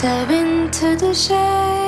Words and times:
Dive 0.00 0.30
into 0.30 0.96
the 0.96 1.12
shade, 1.12 1.79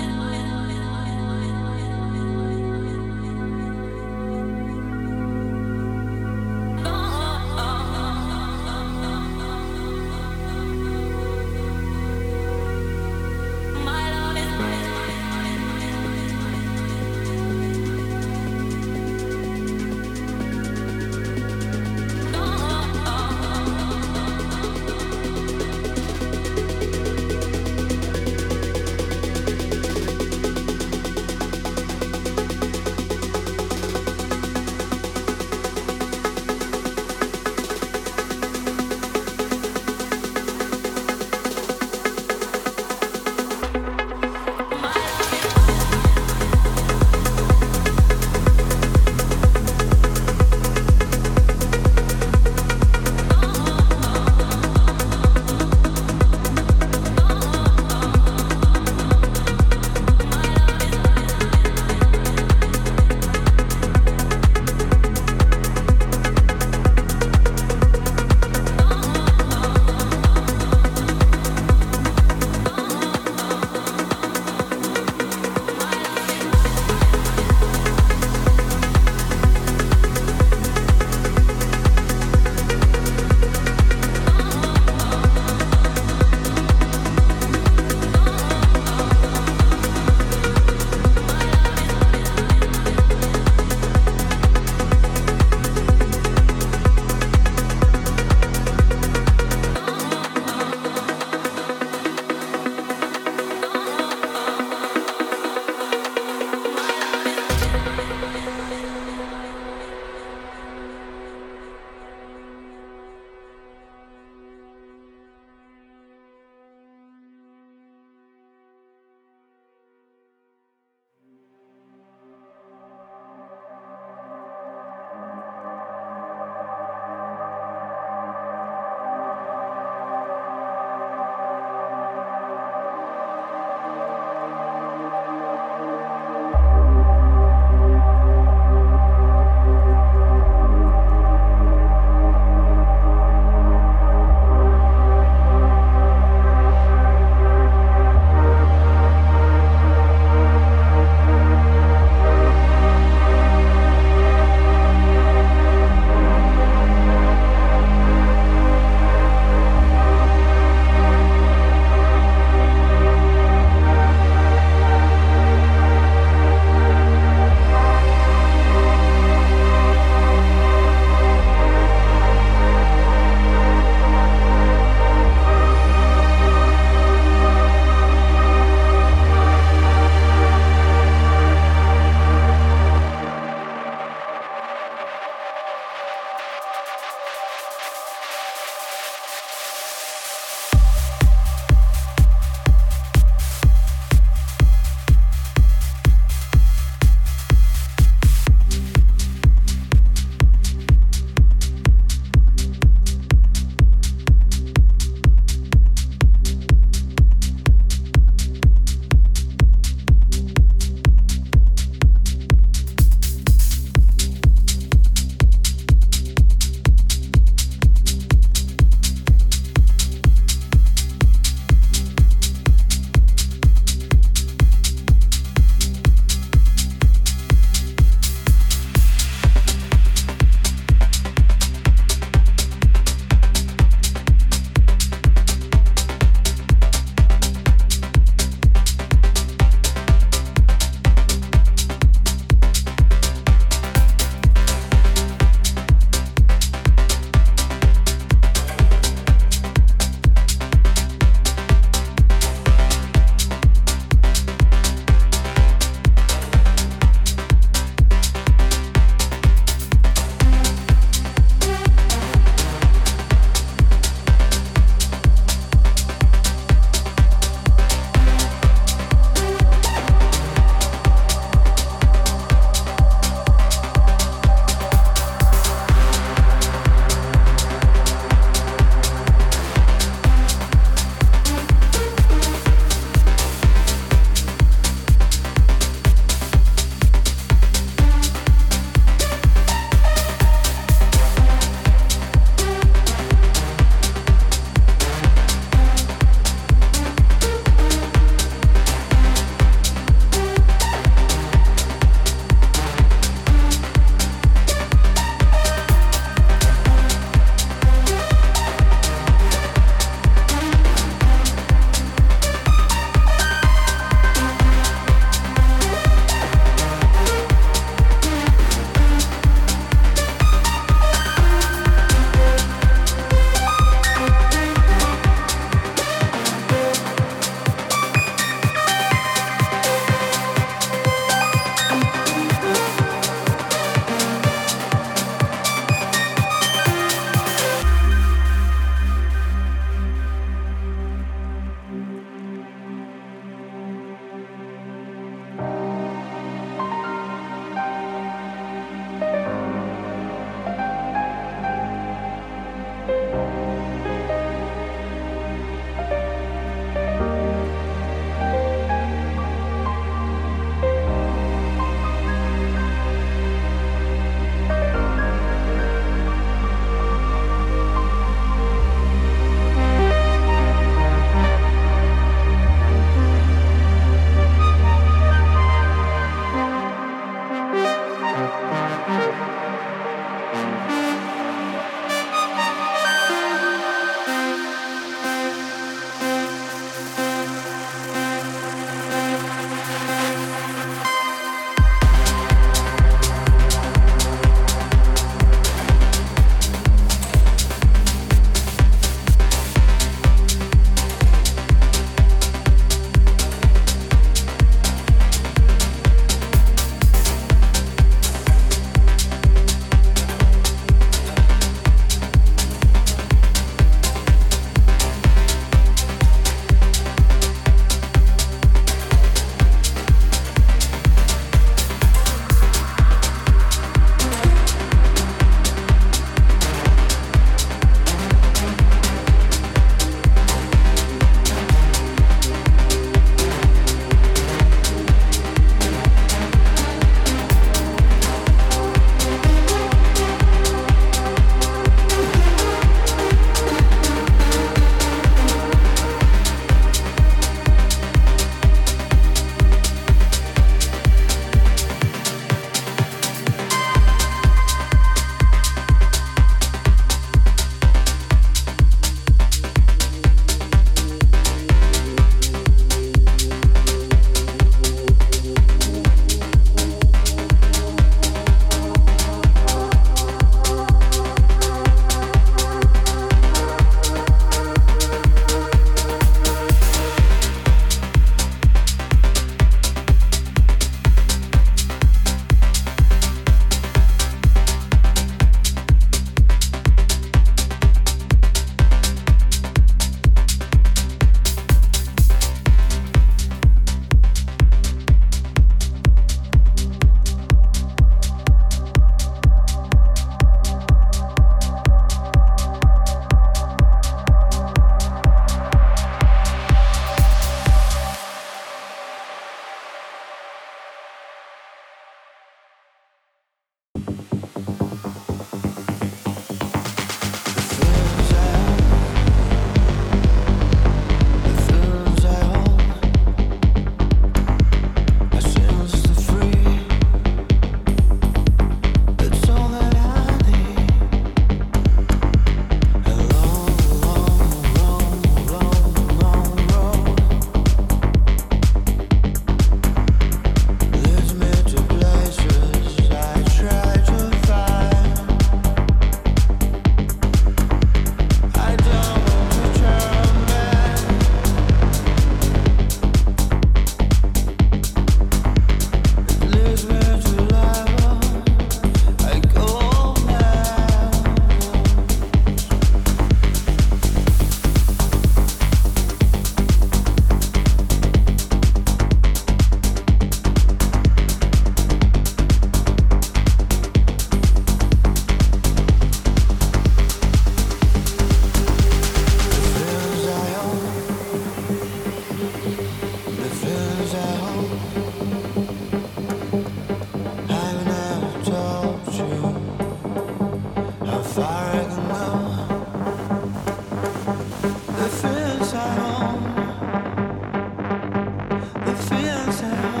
answer. 599.27 600.00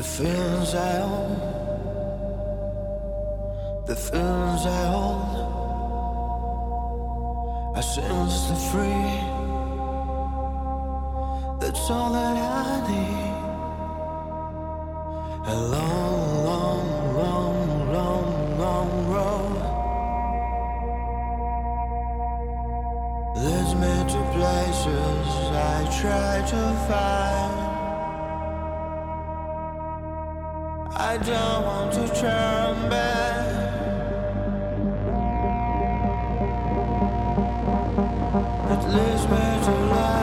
The 0.00 0.06
feelings 0.06 0.74
I 0.74 1.02
own, 1.02 1.30
the 3.84 3.94
feelings 3.94 4.64
I 4.64 4.94
own. 4.94 5.20
hold, 5.34 6.16
are 7.76 7.82
senselessly 7.82 8.56
free. 8.70 9.08
That's 11.60 11.90
all 11.90 12.10
that 12.14 12.36
I 12.38 12.80
need. 12.88 13.34
A 15.52 15.56
long, 15.76 16.44
long, 16.48 16.86
long, 17.20 17.92
long, 17.92 18.58
long 18.58 18.90
road 19.12 19.54
leads 23.36 23.72
me 23.74 23.94
to 24.12 24.20
places 24.32 25.28
I 25.52 25.76
try 26.00 26.32
to 26.52 26.62
find. 26.88 27.19
I 31.12 31.16
don't 31.16 31.64
want 31.64 31.92
to 31.94 32.06
turn 32.20 32.88
back. 32.88 33.48
It 38.70 38.82
leads 38.94 39.24
me 39.32 39.44
to 39.66 39.72
love. 39.90 40.20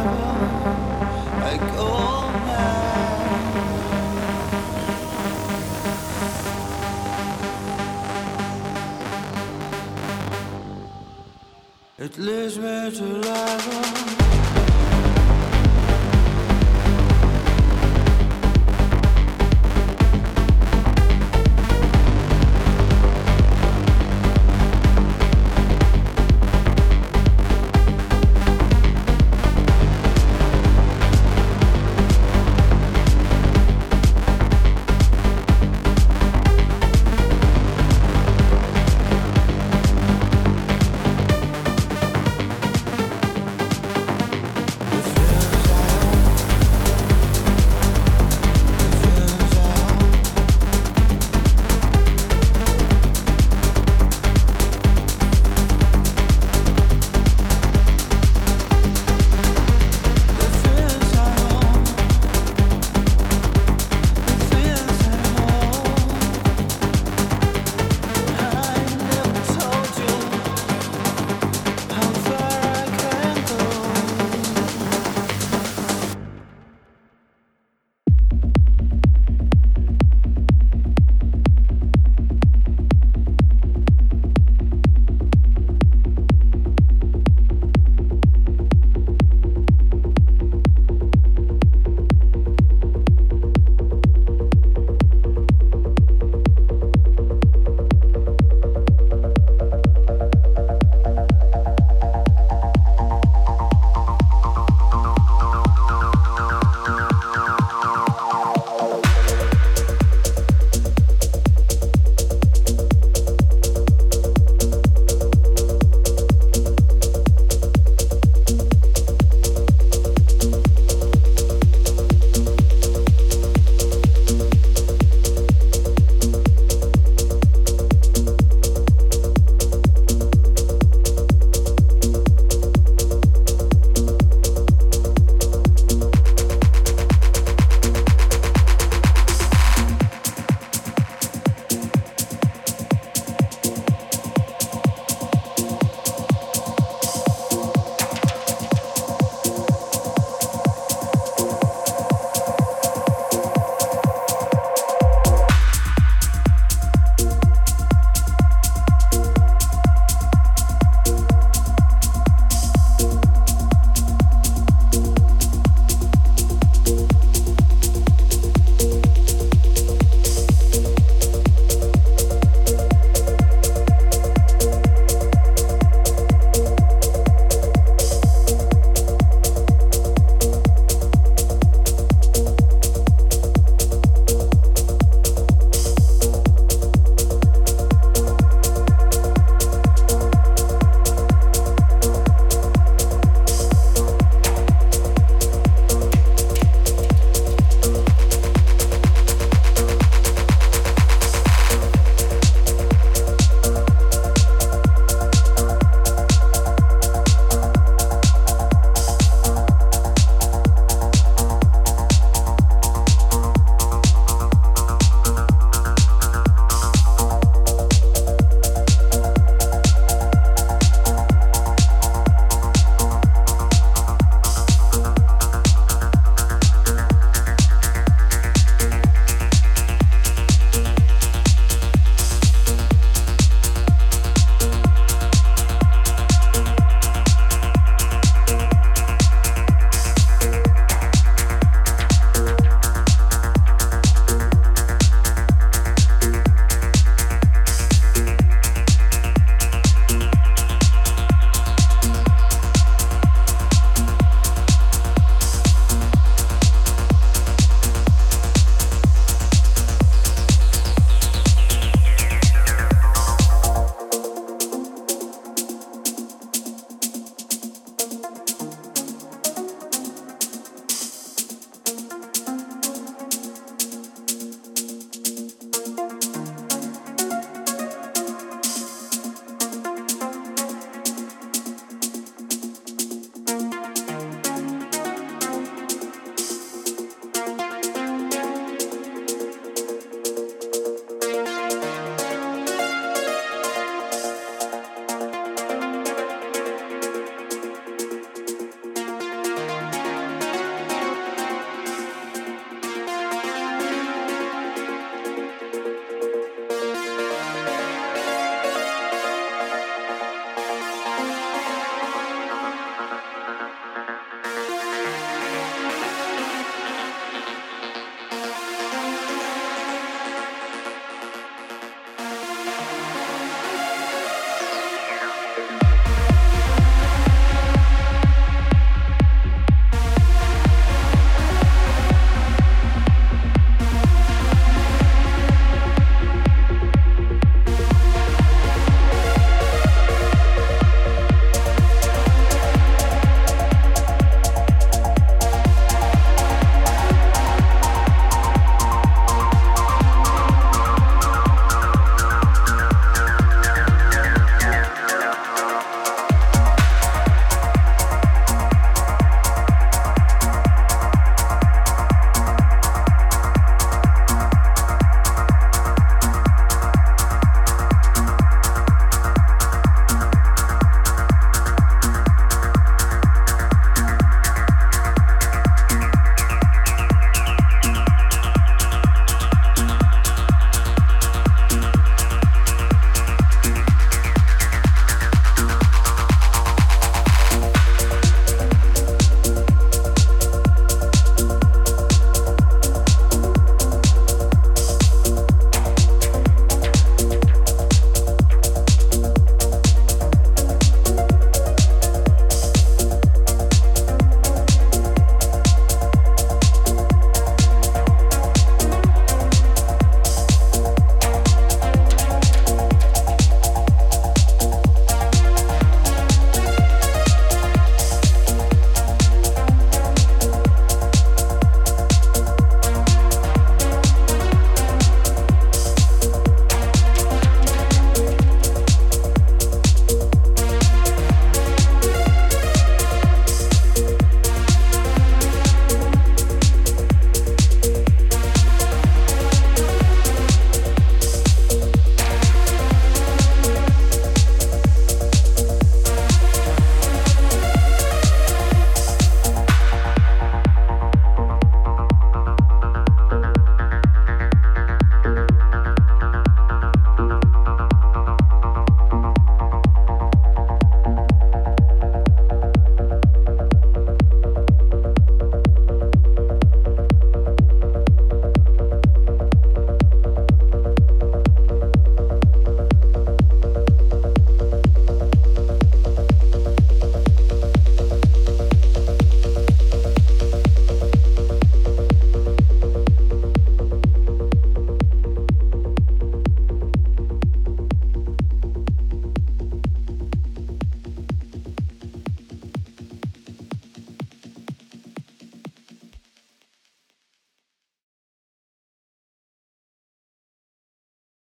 It 11.99 12.17
leads 12.17 12.57
me 12.57 12.91
to 12.91 13.03
level 13.03 14.16